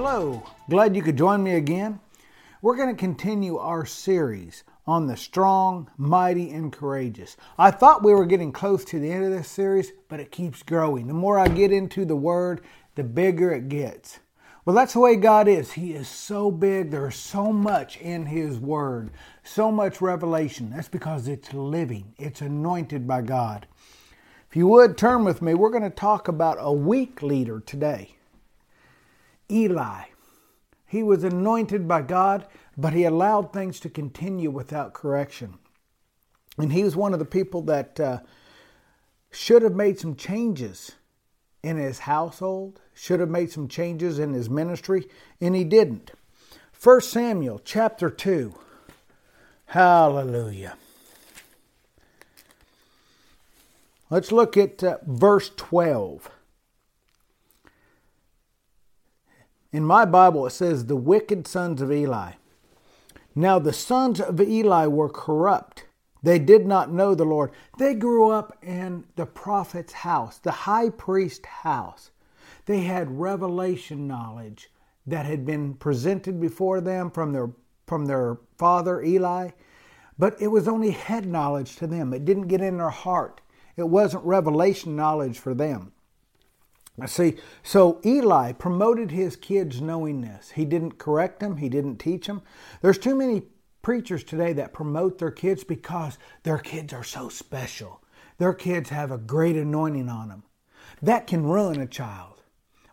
[0.00, 1.98] Hello, glad you could join me again.
[2.62, 7.36] We're going to continue our series on the strong, mighty, and courageous.
[7.58, 10.62] I thought we were getting close to the end of this series, but it keeps
[10.62, 11.08] growing.
[11.08, 12.60] The more I get into the Word,
[12.94, 14.20] the bigger it gets.
[14.64, 15.72] Well, that's the way God is.
[15.72, 16.92] He is so big.
[16.92, 19.10] There's so much in His Word,
[19.42, 20.70] so much revelation.
[20.70, 23.66] That's because it's living, it's anointed by God.
[24.48, 28.14] If you would turn with me, we're going to talk about a weak leader today.
[29.50, 30.04] Eli.
[30.86, 35.58] He was anointed by God, but he allowed things to continue without correction.
[36.56, 38.20] And he was one of the people that uh,
[39.30, 40.92] should have made some changes
[41.62, 45.06] in his household, should have made some changes in his ministry,
[45.40, 46.12] and he didn't.
[46.82, 48.54] 1 Samuel chapter 2.
[49.66, 50.76] Hallelujah.
[54.10, 56.30] Let's look at uh, verse 12.
[59.72, 62.32] In my Bible, it says, the wicked sons of Eli.
[63.34, 65.84] Now, the sons of Eli were corrupt.
[66.22, 67.52] They did not know the Lord.
[67.78, 72.10] They grew up in the prophet's house, the high priest's house.
[72.66, 74.70] They had revelation knowledge
[75.06, 77.50] that had been presented before them from their,
[77.86, 79.50] from their father Eli,
[80.18, 82.12] but it was only head knowledge to them.
[82.12, 83.40] It didn't get in their heart.
[83.76, 85.92] It wasn't revelation knowledge for them.
[87.06, 90.50] See, so Eli promoted his kids knowing this.
[90.50, 92.42] He didn't correct them, he didn't teach them.
[92.82, 93.42] There's too many
[93.82, 98.02] preachers today that promote their kids because their kids are so special.
[98.38, 100.42] Their kids have a great anointing on them.
[101.00, 102.42] That can ruin a child.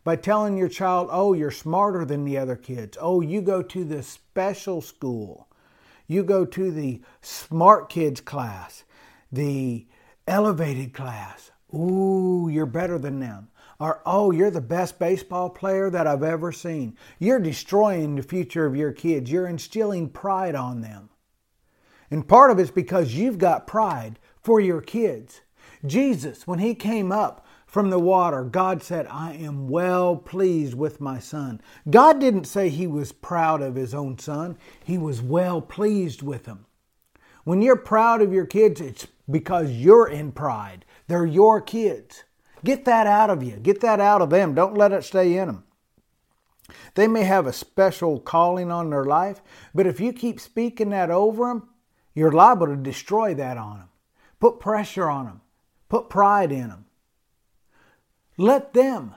[0.03, 2.98] By telling your child, oh, you're smarter than the other kids.
[3.02, 5.48] Oh, you go to the special school.
[6.05, 8.83] You go to the smart kids class,
[9.32, 9.88] the
[10.27, 11.49] elevated class.
[11.73, 13.49] Ooh, you're better than them
[13.80, 16.97] or, oh, you're the best baseball player that I've ever seen.
[17.19, 19.31] You're destroying the future of your kids.
[19.31, 21.09] You're instilling pride on them.
[22.09, 25.41] And part of it's because you've got pride for your kids.
[25.85, 31.02] Jesus, when he came up from the water, God said, I am well pleased with
[31.02, 31.59] my son.
[31.89, 36.45] God didn't say he was proud of his own son, he was well pleased with
[36.45, 36.65] him.
[37.43, 40.85] When you're proud of your kids, it's because you're in pride.
[41.08, 42.23] They're your kids.
[42.65, 43.58] Get that out of you.
[43.58, 44.55] Get that out of them.
[44.55, 45.64] Don't let it stay in them.
[46.95, 49.42] They may have a special calling on their life,
[49.76, 51.70] but if you keep speaking that over them,
[52.15, 53.89] you're liable to destroy that on them.
[54.39, 55.42] Put pressure on them.
[55.89, 56.86] Put pride in them.
[58.37, 59.15] Let them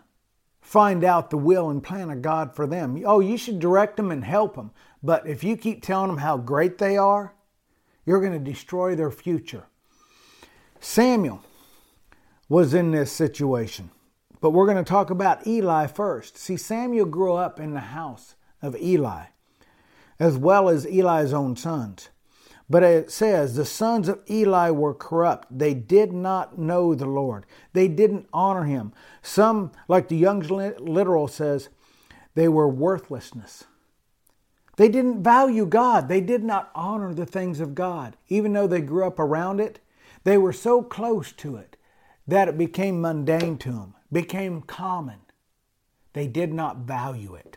[0.61, 3.03] find out the will and plan of God for them.
[3.07, 4.73] Oh, you should direct them and help them.
[5.03, 7.35] But if you keep telling them how great they are,
[8.05, 9.65] you're going to destroy their future.
[10.81, 11.43] Samuel
[12.49, 13.91] was in this situation.
[14.41, 16.39] But we're going to talk about Eli first.
[16.39, 19.27] See, Samuel grew up in the house of Eli,
[20.19, 22.09] as well as Eli's own sons.
[22.71, 25.47] But it says, the sons of Eli were corrupt.
[25.51, 28.93] They did not know the Lord, they didn't honor him.
[29.23, 31.69] Some, like the Young's Literal says,
[32.35, 33.65] they were worthlessness.
[34.77, 36.09] They didn't value God.
[36.09, 38.17] They did not honor the things of God.
[38.29, 39.81] Even though they grew up around it,
[40.23, 41.77] they were so close to it
[42.29, 45.21] that it became mundane to them, became common.
[46.13, 47.57] They did not value it.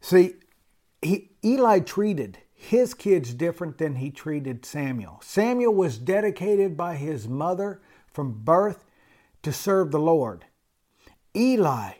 [0.00, 0.36] See,
[1.02, 5.20] he, Eli treated his kids different than he treated Samuel.
[5.22, 7.82] Samuel was dedicated by his mother
[8.12, 8.84] from birth
[9.42, 10.44] to serve the Lord.
[11.34, 11.92] Eli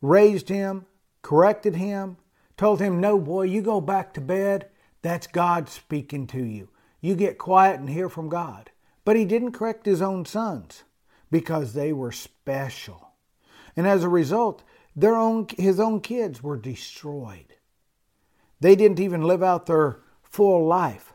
[0.00, 0.86] raised him,
[1.22, 2.16] corrected him,
[2.56, 4.68] told him, No, boy, you go back to bed.
[5.02, 6.68] That's God speaking to you.
[7.00, 8.70] You get quiet and hear from God.
[9.06, 10.82] But he didn't correct his own sons
[11.30, 13.12] because they were special.
[13.76, 14.64] And as a result,
[14.96, 17.54] their own, his own kids were destroyed.
[18.58, 21.12] They didn't even live out their full life.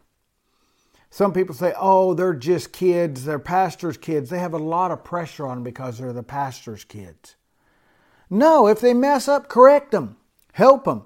[1.09, 4.29] Some people say, oh, they're just kids, they're pastor's kids.
[4.29, 7.35] They have a lot of pressure on them because they're the pastor's kids.
[8.29, 10.15] No, if they mess up, correct them,
[10.53, 11.03] help them.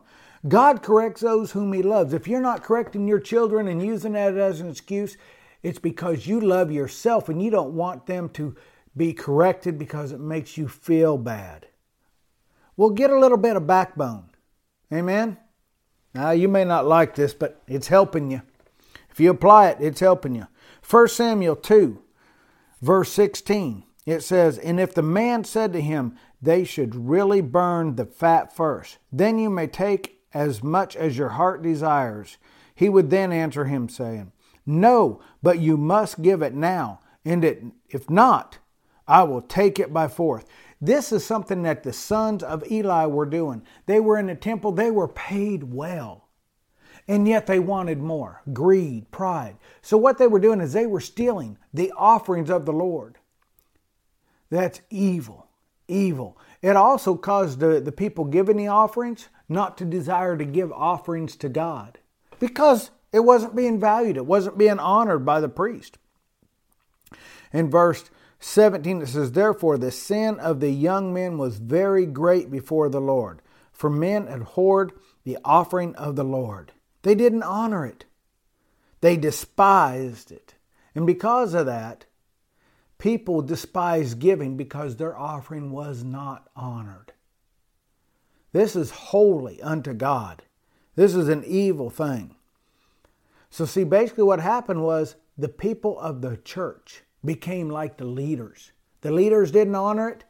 [0.48, 2.14] God corrects those whom He loves.
[2.14, 5.18] If you're not correcting your children and using that as an excuse,
[5.66, 8.56] it's because you love yourself and you don't want them to
[8.96, 11.66] be corrected because it makes you feel bad.
[12.78, 14.30] Well, get a little bit of backbone.
[14.94, 15.38] Amen?
[16.14, 18.44] Now, you may not like this, but it's helping you.
[19.10, 20.46] If you apply it, it's helping you.
[20.88, 22.00] 1 Samuel 2,
[22.84, 27.96] verse 16, it says, And if the man said to him, They should really burn
[27.96, 32.38] the fat first, then you may take as much as your heart desires.
[32.76, 34.32] He would then answer him, saying,
[34.66, 37.00] no, but you must give it now.
[37.24, 38.58] And it, if not,
[39.08, 40.44] I will take it by force.
[40.82, 43.64] This is something that the sons of Eli were doing.
[43.86, 46.28] They were in the temple, they were paid well.
[47.08, 49.58] And yet they wanted more greed, pride.
[49.82, 53.20] So what they were doing is they were stealing the offerings of the Lord.
[54.50, 55.48] That's evil.
[55.88, 56.38] Evil.
[56.64, 61.36] It also caused the, the people giving the offerings not to desire to give offerings
[61.36, 62.00] to God
[62.40, 65.98] because it wasn't being valued, it wasn't being honored by the priest.
[67.54, 68.10] In verse
[68.42, 73.00] 17, it says, Therefore the sin of the young men was very great before the
[73.00, 73.42] Lord,
[73.72, 74.92] for men abhorred
[75.24, 76.74] the offering of the Lord.
[77.04, 78.04] They didn't honor it,
[79.00, 80.56] they despised it.
[80.94, 82.06] And because of that,
[82.98, 87.14] people despised giving because their offering was not honored.
[88.52, 90.44] This is holy unto God.
[90.96, 92.36] This is an evil thing.
[93.56, 98.74] So, see, basically what happened was the people of the church became like the leaders.
[99.00, 100.26] The leaders didn't honor it,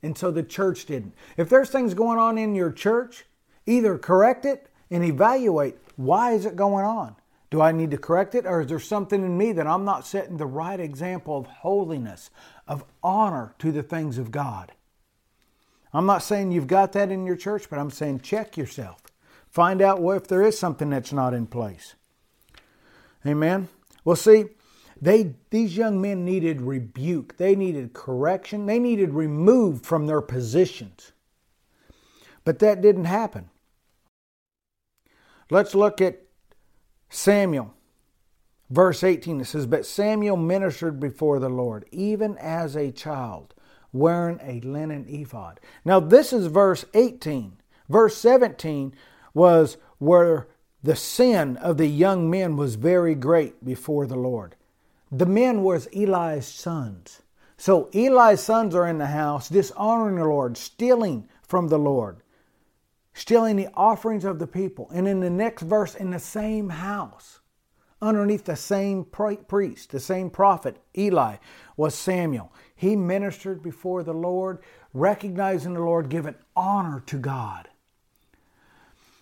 [0.00, 1.16] and so the church didn't.
[1.36, 3.24] If there's things going on in your church,
[3.66, 7.16] either correct it and evaluate why is it going on?
[7.50, 10.06] Do I need to correct it, or is there something in me that I'm not
[10.06, 12.30] setting the right example of holiness,
[12.68, 14.70] of honor to the things of God?
[15.92, 19.02] I'm not saying you've got that in your church, but I'm saying check yourself.
[19.48, 21.96] Find out if there is something that's not in place.
[23.26, 23.68] Amen.
[24.04, 24.46] Well, see,
[25.00, 27.36] they these young men needed rebuke.
[27.36, 28.66] They needed correction.
[28.66, 31.12] They needed removed from their positions.
[32.44, 33.50] But that didn't happen.
[35.50, 36.22] Let's look at
[37.08, 37.74] Samuel.
[38.70, 43.54] Verse 18 it says, But Samuel ministered before the Lord, even as a child,
[43.92, 45.60] wearing a linen ephod.
[45.84, 47.58] Now, this is verse 18.
[47.90, 48.94] Verse 17
[49.34, 50.48] was where
[50.82, 54.56] the sin of the young men was very great before the Lord.
[55.10, 57.22] The men was Eli's sons.
[57.56, 62.22] So Eli's sons are in the house, dishonoring the Lord, stealing from the Lord
[63.14, 64.88] stealing the offerings of the people.
[64.92, 67.40] And in the next verse, in the same house,
[68.00, 71.36] underneath the same priest, the same prophet, Eli,
[71.76, 72.52] was Samuel.
[72.74, 74.58] He ministered before the Lord,
[74.92, 77.68] recognizing the Lord, giving honor to God.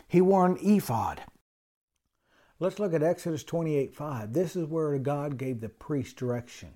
[0.08, 1.22] He wore an ephod.
[2.60, 4.32] Let's look at Exodus 28 5.
[4.32, 6.68] This is where God gave the priest direction.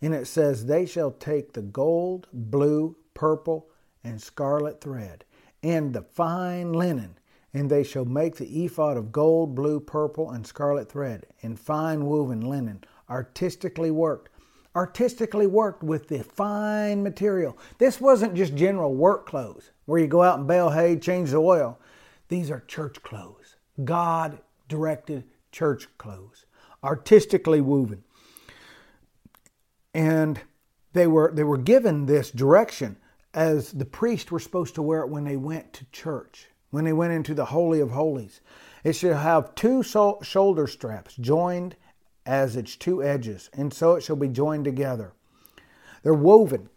[0.00, 3.68] And it says, They shall take the gold, blue, purple,
[4.02, 5.24] and scarlet thread
[5.64, 7.18] and the fine linen,
[7.54, 12.04] and they shall make the ephod of gold, blue, purple, and scarlet thread, and fine
[12.04, 14.28] woven linen, artistically worked.
[14.76, 17.56] Artistically worked with the fine material.
[17.78, 21.36] This wasn't just general work clothes where you go out and bale hay, change the
[21.36, 21.78] oil.
[22.28, 23.56] These are church clothes.
[23.84, 26.46] God directed church clothes,
[26.82, 28.04] artistically woven.
[29.92, 30.40] And
[30.92, 32.96] they were, they were given this direction
[33.32, 36.92] as the priests were supposed to wear it when they went to church, when they
[36.92, 38.40] went into the Holy of Holies.
[38.84, 41.76] It shall have two shoulder straps joined
[42.26, 45.12] as its two edges, and so it shall be joined together.
[46.02, 46.68] They're woven,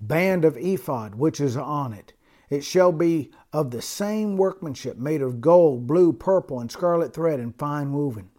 [0.00, 2.12] band of ephod, which is on it.
[2.54, 7.40] It shall be of the same workmanship, made of gold, blue, purple, and scarlet thread,
[7.40, 8.30] and fine woven.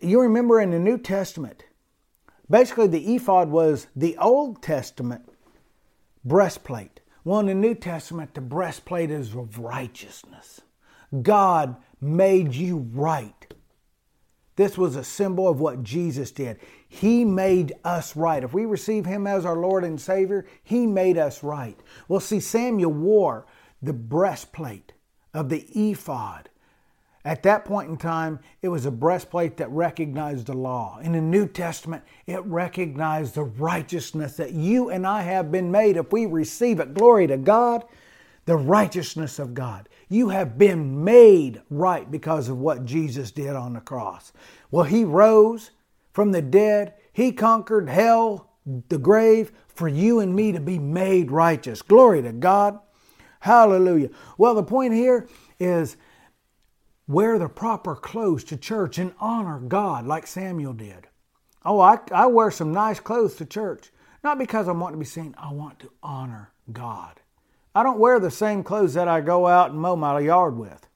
[0.00, 1.64] You remember in the New Testament,
[2.48, 5.28] basically the ephod was the Old Testament
[6.24, 7.00] breastplate.
[7.22, 10.62] Well, in the New Testament, the breastplate is of righteousness.
[11.20, 13.49] God made you right.
[14.56, 16.58] This was a symbol of what Jesus did.
[16.88, 18.44] He made us right.
[18.44, 21.78] If we receive Him as our Lord and Savior, He made us right.
[22.08, 23.46] Well, see, Samuel wore
[23.82, 24.92] the breastplate
[25.32, 26.50] of the ephod
[27.24, 30.98] at that point in time, it was a breastplate that recognized the law.
[31.02, 35.98] In the New Testament, it recognized the righteousness that you and I have been made
[35.98, 36.94] if we receive it.
[36.94, 37.84] Glory to God,
[38.46, 39.88] the righteousness of God.
[40.10, 44.32] You have been made right because of what Jesus did on the cross.
[44.70, 45.70] Well, He rose
[46.12, 48.50] from the dead, He conquered hell,
[48.88, 51.80] the grave, for you and me to be made righteous.
[51.80, 52.80] Glory to God.
[53.38, 54.10] Hallelujah.
[54.36, 55.96] Well, the point here is
[57.06, 61.06] wear the proper clothes to church and honor God like Samuel did.
[61.64, 63.90] Oh, I, I wear some nice clothes to church,
[64.24, 67.20] not because I want to be seen, I want to honor God.
[67.74, 70.86] I don't wear the same clothes that I go out and mow my yard with.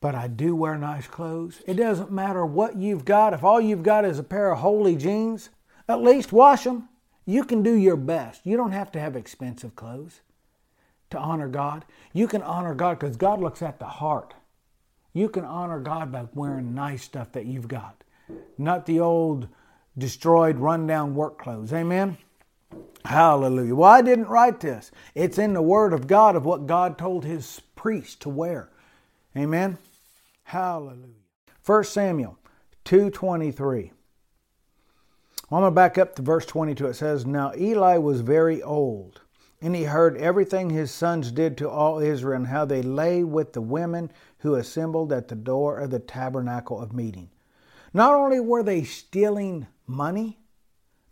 [0.00, 1.62] But I do wear nice clothes.
[1.66, 3.32] It doesn't matter what you've got.
[3.32, 5.48] If all you've got is a pair of holy jeans,
[5.88, 6.88] at least wash them.
[7.24, 8.44] You can do your best.
[8.44, 10.20] You don't have to have expensive clothes
[11.08, 11.86] to honor God.
[12.12, 14.34] You can honor God because God looks at the heart.
[15.14, 18.02] You can honor God by wearing nice stuff that you've got,
[18.58, 19.48] not the old
[19.96, 21.72] destroyed, rundown work clothes.
[21.72, 22.18] Amen?
[23.04, 23.74] Hallelujah.
[23.74, 24.90] Well, I didn't write this.
[25.14, 28.70] It's in the Word of God of what God told his priest to wear.
[29.36, 29.76] Amen.
[30.44, 31.08] Hallelujah.
[31.66, 32.38] 1 Samuel
[32.84, 33.92] 223.
[35.50, 36.86] Well, I'm going to back up to verse 22.
[36.86, 39.20] It says, Now Eli was very old,
[39.60, 43.52] and he heard everything his sons did to all Israel, and how they lay with
[43.52, 47.30] the women who assembled at the door of the tabernacle of meeting.
[47.92, 50.38] Not only were they stealing money,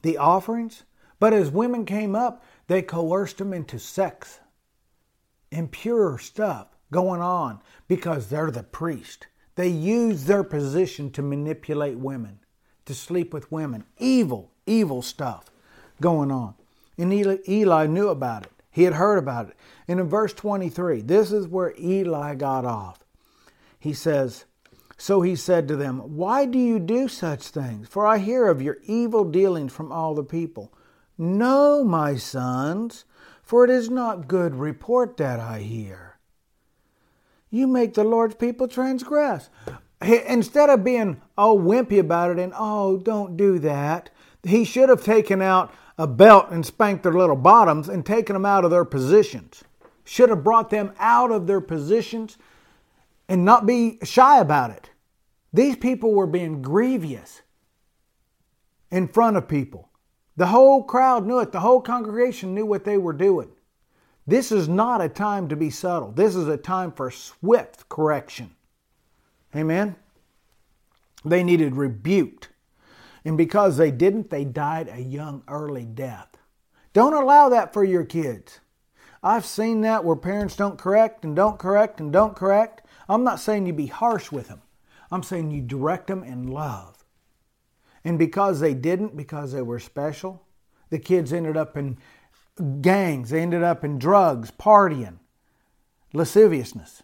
[0.00, 0.84] the offerings,
[1.22, 4.40] but as women came up, they coerced them into sex,
[5.52, 9.28] impure stuff going on because they're the priest.
[9.54, 12.40] They use their position to manipulate women,
[12.86, 13.84] to sleep with women.
[13.98, 15.44] Evil, evil stuff
[16.00, 16.54] going on.
[16.98, 18.52] And Eli, Eli knew about it.
[18.72, 19.56] He had heard about it.
[19.86, 22.98] And in verse 23, this is where Eli got off.
[23.78, 24.44] He says,
[24.98, 27.86] So he said to them, Why do you do such things?
[27.86, 30.72] For I hear of your evil dealings from all the people.
[31.18, 33.04] No, my sons,
[33.42, 36.12] for it is not good report that I hear
[37.52, 39.50] you make the Lord's people transgress.
[40.00, 44.10] Instead of being all wimpy about it and, oh, don't do that,
[44.42, 48.46] he should have taken out a belt and spanked their little bottoms and taken them
[48.46, 49.62] out of their positions.
[50.02, 52.38] Should have brought them out of their positions
[53.28, 54.90] and not be shy about it.
[55.52, 57.42] These people were being grievous
[58.90, 59.90] in front of people.
[60.36, 63.50] The whole crowd knew it, the whole congregation knew what they were doing.
[64.26, 66.12] This is not a time to be subtle.
[66.12, 68.54] This is a time for swift correction.
[69.54, 69.96] Amen?
[71.24, 72.48] They needed rebuked.
[73.24, 76.36] And because they didn't, they died a young, early death.
[76.92, 78.60] Don't allow that for your kids.
[79.22, 82.82] I've seen that where parents don't correct and don't correct and don't correct.
[83.08, 84.62] I'm not saying you be harsh with them,
[85.10, 87.01] I'm saying you direct them in love.
[88.04, 90.42] And because they didn't, because they were special,
[90.90, 91.98] the kids ended up in
[92.80, 93.30] gangs.
[93.30, 95.18] They ended up in drugs, partying,
[96.12, 97.02] lasciviousness,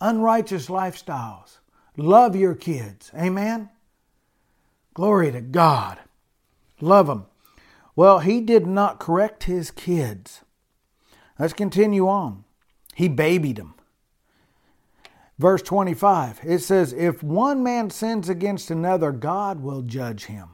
[0.00, 1.58] unrighteous lifestyles.
[1.96, 3.10] Love your kids.
[3.14, 3.68] Amen?
[4.94, 5.98] Glory to God.
[6.80, 7.26] Love them.
[7.94, 10.40] Well, he did not correct his kids.
[11.38, 12.44] Let's continue on.
[12.94, 13.74] He babied them.
[15.40, 20.50] Verse 25, it says, If one man sins against another, God will judge him.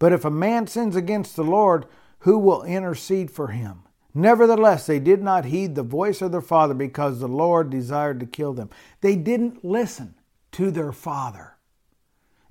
[0.00, 1.86] But if a man sins against the Lord,
[2.18, 3.84] who will intercede for him.
[4.12, 8.26] Nevertheless, they did not heed the voice of their father because the Lord desired to
[8.26, 8.70] kill them.
[9.02, 10.16] They didn't listen
[10.50, 11.54] to their father.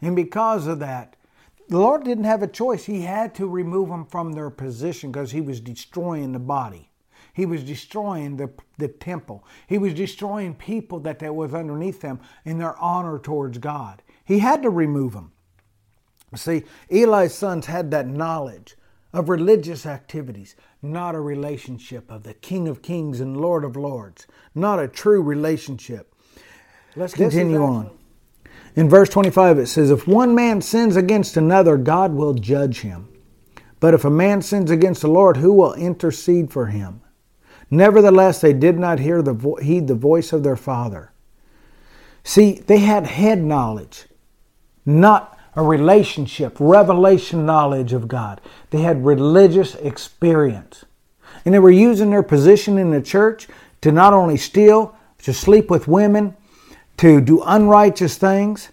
[0.02, 1.18] And because of that,
[1.68, 2.86] the Lord didn't have a choice.
[2.86, 6.93] He had to remove them from their position because He was destroying the body.
[7.34, 9.44] He was destroying the, the temple.
[9.68, 14.04] He was destroying people that, that was underneath them in their honor towards God.
[14.24, 15.32] He had to remove them.
[16.36, 18.76] See, Eli's sons had that knowledge
[19.14, 24.28] of religious activities, not a relationship of the King of Kings and Lord of Lords,
[24.56, 26.14] not a true relationship.
[26.96, 27.92] Let's continue on.
[28.76, 33.08] In verse 25, it says, If one man sins against another, God will judge him.
[33.80, 37.03] But if a man sins against the Lord, who will intercede for him?
[37.74, 41.12] Nevertheless, they did not hear the vo- heed the voice of their father.
[42.24, 44.06] See, they had head knowledge,
[44.86, 48.42] not a relationship, revelation knowledge of God.
[48.70, 50.86] They had religious experience.
[51.46, 53.48] And they were using their position in the church
[53.82, 56.36] to not only steal, to sleep with women,
[56.98, 58.70] to do unrighteous things,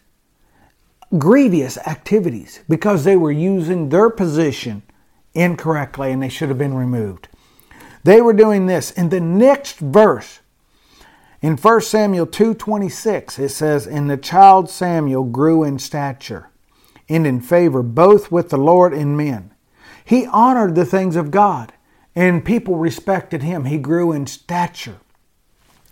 [1.16, 4.82] grievous activities, because they were using their position
[5.32, 7.28] incorrectly and they should have been removed.
[8.04, 8.90] They were doing this.
[8.90, 10.40] In the next verse,
[11.42, 16.50] in 1 Samuel 2:26, it says, "And the child Samuel grew in stature
[17.10, 19.50] and in favor both with the Lord and men.
[20.04, 21.72] He honored the things of God,
[22.14, 23.64] and people respected him.
[23.64, 24.98] He grew in stature.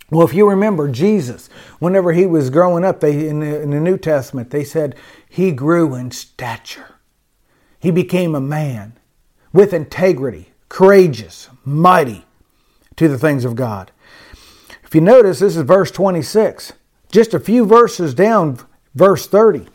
[0.09, 3.79] Well, if you remember Jesus, whenever he was growing up, they in the, in the
[3.79, 4.95] New Testament, they said
[5.27, 6.95] he grew in stature.
[7.79, 8.97] He became a man
[9.53, 12.25] with integrity, courageous, mighty
[12.95, 13.91] to the things of God.
[14.83, 16.73] If you notice, this is verse 26.
[17.11, 18.59] Just a few verses down,
[18.95, 19.67] verse 30.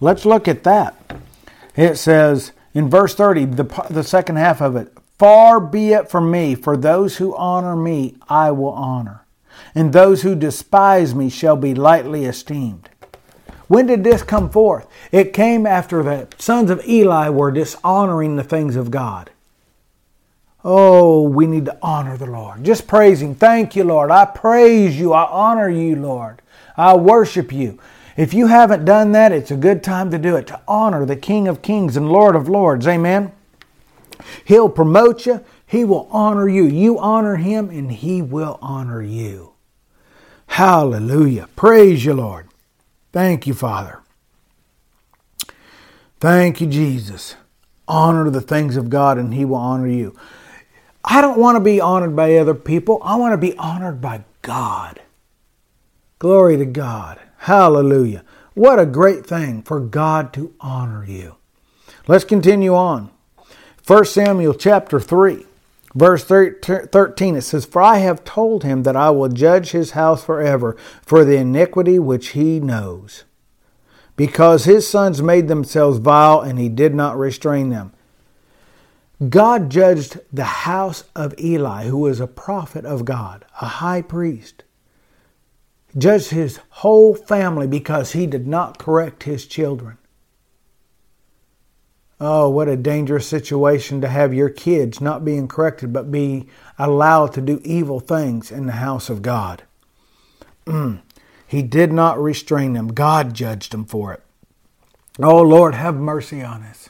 [0.00, 0.94] Let's look at that.
[1.76, 6.30] It says in verse 30, the, the second half of it, Far be it from
[6.30, 9.24] me, for those who honor me I will honor,
[9.74, 12.88] and those who despise me shall be lightly esteemed.
[13.68, 14.86] When did this come forth?
[15.12, 19.30] It came after the sons of Eli were dishonoring the things of God.
[20.64, 22.64] Oh, we need to honor the Lord.
[22.64, 23.34] Just praising.
[23.34, 24.10] Thank you, Lord.
[24.10, 25.12] I praise you.
[25.12, 26.40] I honor you, Lord.
[26.76, 27.78] I worship you.
[28.16, 31.16] If you haven't done that, it's a good time to do it, to honor the
[31.16, 32.86] King of Kings and Lord of Lords.
[32.86, 33.32] Amen.
[34.44, 36.64] He'll promote you, He will honor you.
[36.64, 39.52] You honor him, and he will honor you.
[40.46, 41.48] Hallelujah.
[41.56, 42.48] Praise you, Lord.
[43.12, 44.00] Thank you, Father.
[46.20, 47.34] Thank you, Jesus.
[47.88, 50.16] Honor the things of God, and he will honor you.
[51.04, 53.00] I don't want to be honored by other people.
[53.04, 55.00] I want to be honored by God.
[56.18, 57.20] Glory to God.
[57.38, 58.24] Hallelujah.
[58.54, 61.36] What a great thing for God to honor you.
[62.06, 63.10] Let's continue on.
[63.86, 65.44] 1 Samuel chapter 3,
[65.94, 70.24] verse 13, it says, For I have told him that I will judge his house
[70.24, 73.24] forever for the iniquity which he knows,
[74.16, 77.92] because his sons made themselves vile and he did not restrain them.
[79.28, 84.64] God judged the house of Eli, who was a prophet of God, a high priest.
[85.96, 89.98] Judged his whole family because he did not correct his children.
[92.20, 97.32] Oh, what a dangerous situation to have your kids not being corrected, but be allowed
[97.34, 99.62] to do evil things in the house of God.
[100.66, 101.02] Mm.
[101.46, 102.88] He did not restrain them.
[102.88, 104.22] God judged them for it.
[105.20, 106.88] Oh, Lord, have mercy on us.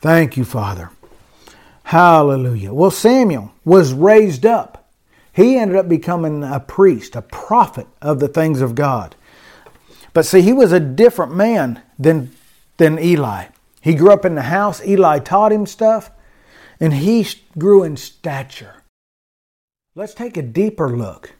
[0.00, 0.90] Thank you, Father.
[1.86, 2.74] Hallelujah.
[2.74, 4.90] Well, Samuel was raised up.
[5.32, 9.14] He ended up becoming a priest, a prophet of the things of God.
[10.12, 12.32] But see, he was a different man than,
[12.78, 13.44] than Eli.
[13.80, 14.84] He grew up in the house.
[14.84, 16.10] Eli taught him stuff,
[16.80, 17.24] and he
[17.56, 18.82] grew in stature.
[19.94, 21.34] Let's take a deeper look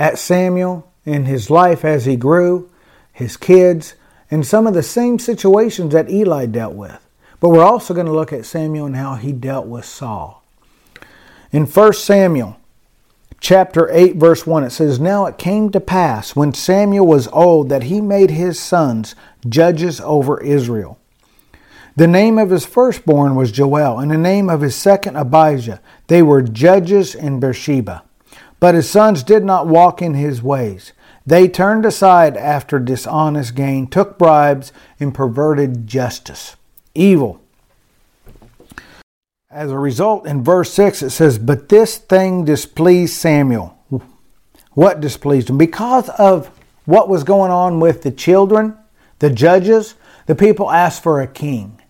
[0.00, 2.68] at Samuel and his life as he grew,
[3.12, 3.94] his kids,
[4.32, 7.06] and some of the same situations that Eli dealt with.
[7.40, 10.44] But we're also going to look at Samuel and how he dealt with Saul.
[11.50, 12.58] In 1 Samuel
[13.40, 17.70] chapter 8 verse 1 it says now it came to pass when Samuel was old
[17.70, 19.14] that he made his sons
[19.48, 20.98] judges over Israel.
[21.96, 25.80] The name of his firstborn was Joel, and the name of his second Abijah.
[26.06, 28.04] They were judges in Beersheba.
[28.60, 30.92] But his sons did not walk in his ways.
[31.26, 36.56] They turned aside after dishonest gain, took bribes, and perverted justice
[36.94, 37.40] evil.
[39.50, 43.76] As a result, in verse 6, it says, But this thing displeased Samuel.
[44.72, 45.58] What displeased him?
[45.58, 46.48] Because of
[46.84, 48.76] what was going on with the children,
[49.18, 51.80] the judges, the people asked for a king.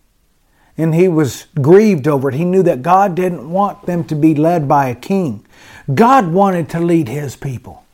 [0.79, 2.35] And he was grieved over it.
[2.35, 5.47] He knew that God didn't want them to be led by a king.
[5.95, 7.85] God wanted to lead his people.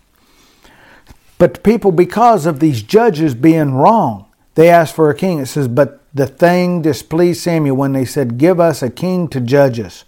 [1.38, 5.40] But the people, because of these judges being wrong, they asked for a king.
[5.40, 9.40] It says, But the thing displeased Samuel when they said, Give us a king to
[9.40, 10.04] judge us.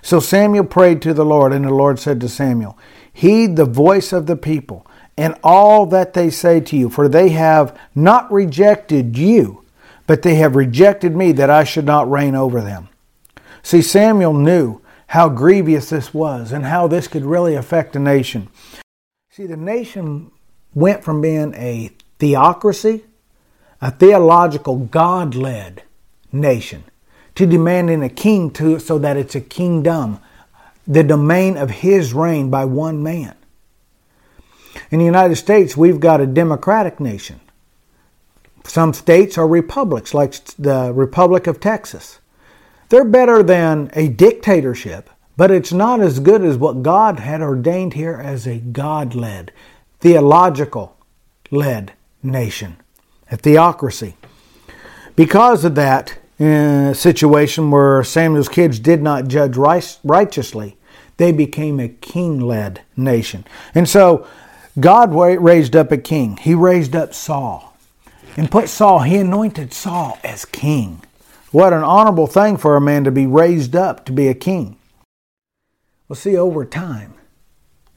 [0.00, 2.78] So Samuel prayed to the Lord, and the Lord said to Samuel,
[3.12, 4.86] Heed the voice of the people
[5.18, 9.64] and all that they say to you, for they have not rejected you,
[10.06, 12.88] but they have rejected me that I should not reign over them.
[13.62, 18.48] See, Samuel knew how grievous this was and how this could really affect a nation.
[19.30, 20.30] See, the nation
[20.74, 23.04] went from being a theocracy
[23.80, 25.82] a theological, God led
[26.32, 26.84] nation,
[27.34, 30.20] to demanding a king to, so that it's a kingdom,
[30.86, 33.34] the domain of his reign by one man.
[34.90, 37.40] In the United States, we've got a democratic nation.
[38.64, 42.20] Some states are republics, like the Republic of Texas.
[42.90, 47.94] They're better than a dictatorship, but it's not as good as what God had ordained
[47.94, 49.52] here as a God led,
[50.00, 50.96] theological
[51.50, 52.76] led nation
[53.30, 54.16] a theocracy.
[55.16, 60.76] Because of that uh, situation where Samuel's kids did not judge righteously,
[61.16, 63.44] they became a king led nation.
[63.74, 64.26] And so
[64.78, 66.38] God raised up a king.
[66.38, 67.76] He raised up Saul
[68.36, 71.02] and put Saul, he anointed Saul as king.
[71.50, 74.76] What an honorable thing for a man to be raised up to be a king.
[76.08, 77.14] Well, see, over time,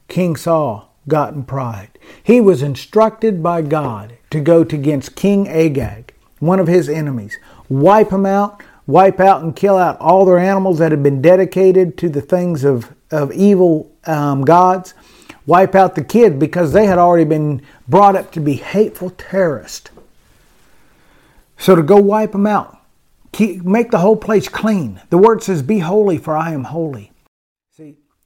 [0.08, 1.98] King Saul got in pride.
[2.22, 7.38] He was instructed by God to go against King Agag, one of his enemies,
[7.70, 11.98] wipe him out, wipe out and kill out all their animals that had been dedicated
[11.98, 14.94] to the things of, of evil um, gods,
[15.46, 19.90] wipe out the kids because they had already been brought up to be hateful terrorists.
[21.58, 22.78] So to go wipe them out,
[23.32, 25.02] keep, make the whole place clean.
[25.10, 27.13] The word says, Be holy, for I am holy.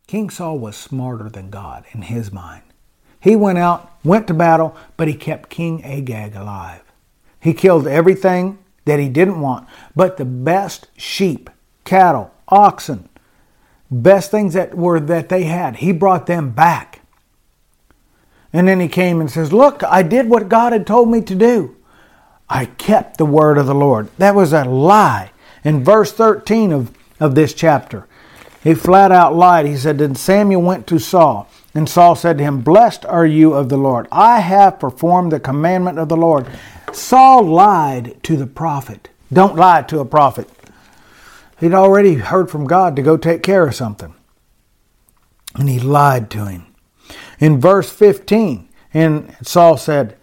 [0.07, 2.63] King Saul was smarter than God in his mind.
[3.19, 6.81] He went out, went to battle, but he kept King Agag alive.
[7.41, 9.67] He killed everything that he didn't want,
[9.97, 11.49] but the best sheep,
[11.83, 13.09] cattle, oxen,
[13.91, 17.01] best things that were that they had, he brought them back.
[18.53, 21.35] And then he came and says, "Look, I did what God had told me to
[21.35, 21.75] do.
[22.49, 25.31] I kept the word of the Lord." That was a lie.
[25.65, 28.07] In verse 13 of, of this chapter,
[28.63, 29.65] He flat out lied.
[29.65, 33.53] He said, Then Samuel went to Saul, and Saul said to him, Blessed are you
[33.53, 34.07] of the Lord.
[34.11, 36.47] I have performed the commandment of the Lord.
[36.91, 39.09] Saul lied to the prophet.
[39.31, 40.49] Don't lie to a prophet.
[41.59, 44.13] He'd already heard from God to go take care of something.
[45.55, 46.67] And he lied to him.
[47.39, 50.17] In verse 15, and Saul said,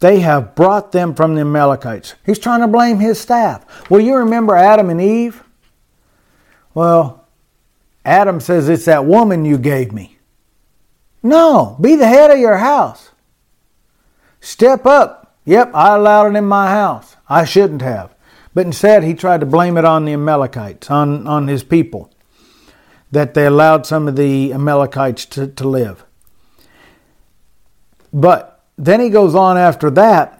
[0.00, 2.14] They have brought them from the Amalekites.
[2.24, 3.90] He's trying to blame his staff.
[3.90, 5.44] Well, you remember Adam and Eve?
[6.74, 7.19] Well,
[8.04, 10.18] Adam says, It's that woman you gave me.
[11.22, 13.10] No, be the head of your house.
[14.40, 15.36] Step up.
[15.44, 17.16] Yep, I allowed it in my house.
[17.28, 18.14] I shouldn't have.
[18.54, 22.12] But instead, he tried to blame it on the Amalekites, on, on his people,
[23.10, 26.04] that they allowed some of the Amalekites to, to live.
[28.12, 30.39] But then he goes on after that,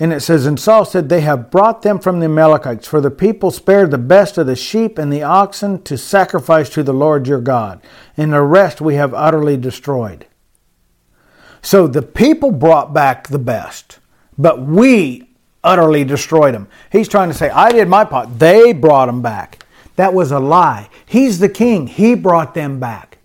[0.00, 3.10] and it says, And Saul said, They have brought them from the Amalekites, for the
[3.10, 7.26] people spared the best of the sheep and the oxen to sacrifice to the Lord
[7.26, 7.80] your God,
[8.16, 10.26] and the rest we have utterly destroyed.
[11.62, 13.98] So the people brought back the best,
[14.36, 15.30] but we
[15.64, 16.68] utterly destroyed them.
[16.92, 18.38] He's trying to say, I did my part.
[18.38, 19.66] They brought them back.
[19.96, 20.88] That was a lie.
[21.06, 21.88] He's the king.
[21.88, 23.18] He brought them back.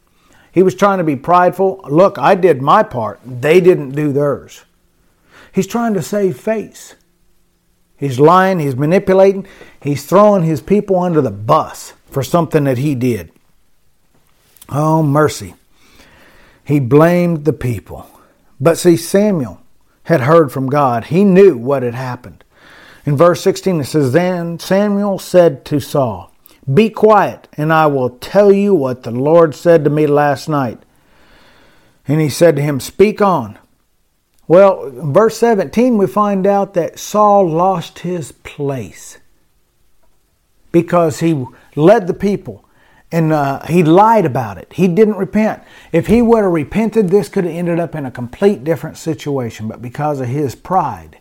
[0.52, 1.82] He was trying to be prideful.
[1.88, 3.20] Look, I did my part.
[3.24, 4.64] They didn't do theirs.
[5.54, 6.96] He's trying to save face.
[7.96, 8.60] He's lying.
[8.60, 9.48] He's manipulating.
[9.82, 13.32] He's throwing his people under the bus for something that he did.
[14.68, 15.54] Oh, mercy.
[16.66, 18.10] He blamed the people.
[18.60, 19.62] But see, Samuel,
[20.04, 21.06] had heard from God.
[21.06, 22.44] He knew what had happened.
[23.06, 26.32] In verse 16 it says, Then Samuel said to Saul,
[26.72, 30.82] Be quiet, and I will tell you what the Lord said to me last night.
[32.08, 33.60] And he said to him, Speak on.
[34.48, 39.20] Well, verse 17, we find out that Saul lost his place
[40.72, 42.66] because he led the people
[43.14, 44.74] and uh, he lied about it.
[44.74, 45.62] He didn't repent.
[45.92, 49.68] If he would have repented, this could have ended up in a complete different situation.
[49.68, 51.20] But because of his pride,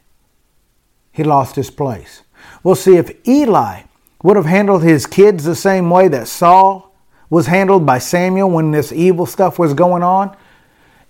[1.13, 2.23] he lost his place.
[2.65, 3.83] We'll see if Eli
[4.23, 6.95] would have handled his kids the same way that Saul
[7.29, 10.35] was handled by Samuel when this evil stuff was going on.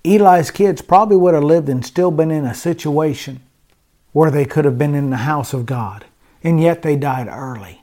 [0.04, 3.40] Eli's kids probably would have lived and still been in a situation
[4.12, 6.04] where they could have been in the house of God,
[6.42, 7.82] and yet they died early.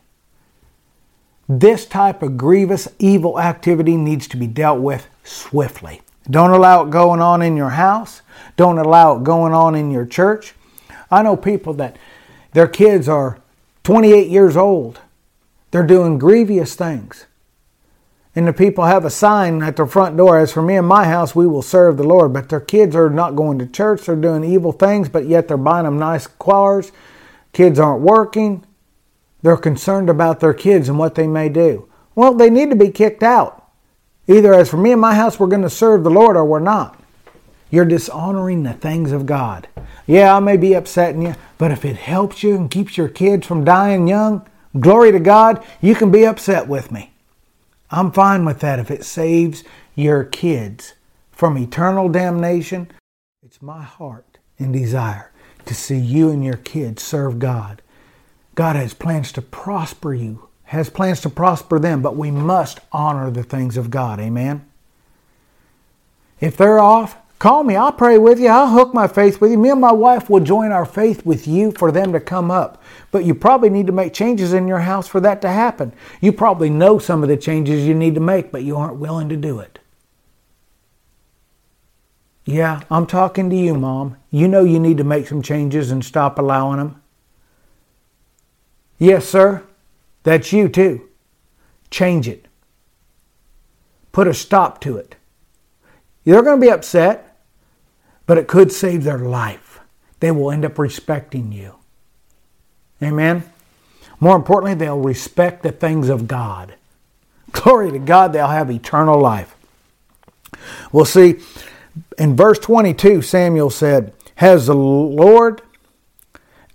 [1.47, 6.01] This type of grievous evil activity needs to be dealt with swiftly.
[6.29, 8.21] Don't allow it going on in your house.
[8.55, 10.53] Don't allow it going on in your church.
[11.09, 11.97] I know people that
[12.53, 13.39] their kids are
[13.83, 14.99] 28 years old.
[15.71, 17.25] They're doing grievous things.
[18.35, 21.05] And the people have a sign at their front door as for me and my
[21.05, 22.31] house, we will serve the Lord.
[22.31, 24.05] But their kids are not going to church.
[24.05, 26.91] They're doing evil things, but yet they're buying them nice cars.
[27.53, 28.63] Kids aren't working.
[29.41, 31.89] They're concerned about their kids and what they may do.
[32.13, 33.71] Well, they need to be kicked out.
[34.27, 36.59] Either as for me and my house, we're going to serve the Lord or we're
[36.59, 37.01] not.
[37.71, 39.67] You're dishonoring the things of God.
[40.05, 43.47] Yeah, I may be upsetting you, but if it helps you and keeps your kids
[43.47, 44.47] from dying young,
[44.79, 47.11] glory to God, you can be upset with me.
[47.91, 49.63] I'm fine with that if it saves
[49.95, 50.93] your kids
[51.31, 52.91] from eternal damnation.
[53.43, 55.31] It's my heart and desire
[55.65, 57.81] to see you and your kids serve God
[58.59, 63.31] God has plans to prosper you, has plans to prosper them, but we must honor
[63.31, 64.19] the things of God.
[64.19, 64.69] Amen.
[66.41, 67.75] If they're off, call me.
[67.75, 68.49] I'll pray with you.
[68.49, 69.57] I'll hook my faith with you.
[69.57, 72.83] Me and my wife will join our faith with you for them to come up.
[73.11, 75.93] But you probably need to make changes in your house for that to happen.
[76.21, 79.29] You probably know some of the changes you need to make, but you aren't willing
[79.29, 79.79] to do it.
[82.45, 84.17] Yeah, I'm talking to you, Mom.
[84.31, 87.01] You know you need to make some changes and stop allowing them.
[88.97, 89.63] Yes, sir.
[90.23, 91.07] That's you too.
[91.91, 92.47] Change it.
[94.11, 95.15] Put a stop to it.
[96.23, 97.28] They're going to be upset,
[98.29, 99.79] but it could save their life.
[100.19, 101.73] They will end up respecting you.
[103.01, 103.43] Amen.
[104.19, 106.75] More importantly, they'll respect the things of God.
[107.51, 109.55] Glory to God, they'll have eternal life.
[110.91, 111.37] We'll see
[112.19, 115.63] in verse 22, Samuel said, Has the Lord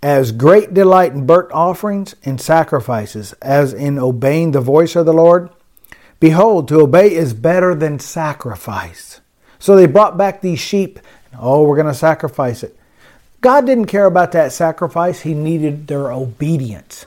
[0.02, 5.14] as great delight in burnt offerings and sacrifices as in obeying the voice of the
[5.14, 5.50] Lord?
[6.18, 9.20] Behold, to obey is better than sacrifice.
[9.64, 10.98] So they brought back these sheep.
[11.38, 12.76] Oh, we're going to sacrifice it.
[13.40, 17.06] God didn't care about that sacrifice, He needed their obedience.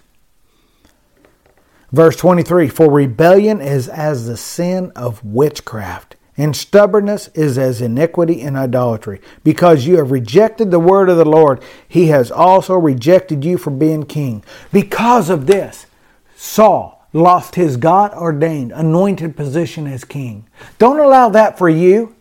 [1.91, 8.41] Verse 23 For rebellion is as the sin of witchcraft, and stubbornness is as iniquity
[8.41, 9.21] and idolatry.
[9.43, 13.79] Because you have rejected the word of the Lord, he has also rejected you from
[13.79, 14.43] being king.
[14.71, 15.87] Because of this,
[16.35, 20.47] Saul lost his God ordained, anointed position as king.
[20.77, 22.15] Don't allow that for you.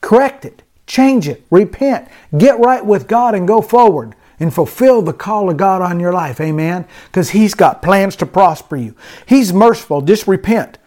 [0.00, 5.12] Correct it, change it, repent, get right with God, and go forward and fulfill the
[5.12, 6.40] call of God on your life.
[6.40, 6.84] Amen.
[7.06, 8.96] Because He's got plans to prosper you.
[9.24, 10.02] He's merciful.
[10.02, 10.78] Just repent.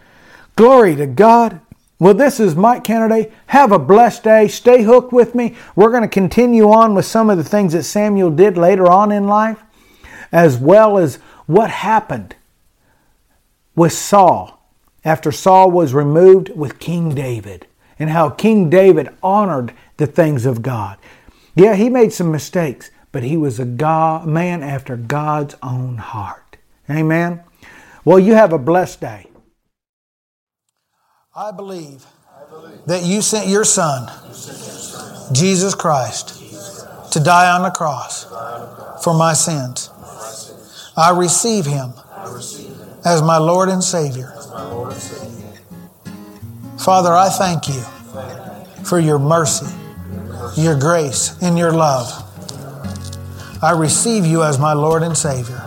[0.58, 1.62] Glory to God.
[2.00, 3.32] Well, this is Mike Canaday.
[3.48, 4.50] Have a blessed day.
[4.50, 5.56] Stay hooked with me.
[5.76, 9.12] We're going to continue on with some of the things that Samuel did later on
[9.12, 9.62] in life,
[10.34, 12.36] as well as what happened
[13.74, 14.60] with Saul
[15.06, 17.68] after Saul was removed with King David
[18.00, 20.98] and how King David honored the things of God.
[21.56, 26.58] Yeah, he made some mistakes, but he was a God, man after God's own heart.
[26.90, 27.42] Amen.
[28.04, 29.28] Well, you have a blessed day.
[31.34, 34.12] I believe, I believe that you sent your son,
[35.32, 38.26] Jesus Christ, to die on the cross
[39.06, 39.90] for my sins.
[40.98, 41.94] I receive him
[43.06, 44.34] as my Lord and Savior.
[46.78, 47.82] Father, I thank you
[48.84, 49.74] for your mercy,
[50.58, 52.08] your grace, and your love.
[53.62, 55.62] I receive you as my Lord and Savior.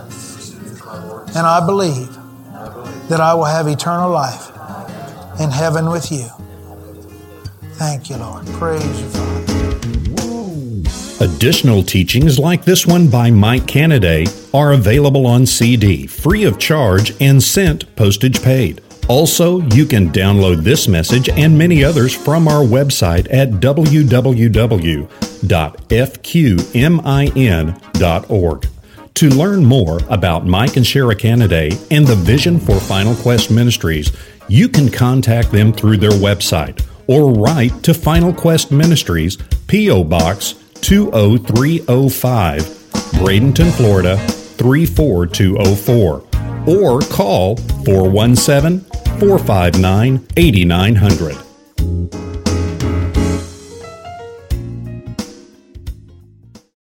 [1.35, 2.09] And I believe
[3.09, 4.49] that I will have eternal life
[5.39, 6.27] in heaven with you.
[7.73, 8.45] Thank you, Lord.
[8.47, 9.37] Praise you, Father.
[11.19, 17.19] Additional teachings like this one by Mike Canaday are available on CD, free of charge,
[17.19, 18.81] and sent postage paid.
[19.07, 25.07] Also, you can download this message and many others from our website at www.fqmin.org.
[29.13, 34.11] To learn more about Mike and Shara Canaday and the vision for Final Quest Ministries,
[34.47, 40.03] you can contact them through their website or write to Final Quest Ministries, P.O.
[40.03, 42.61] Box 20305,
[43.13, 46.26] Bradenton, Florida 34204,
[46.67, 48.81] or call 417
[49.19, 52.26] 459 8900.